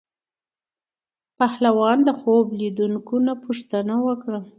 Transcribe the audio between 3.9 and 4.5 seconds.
وکړه.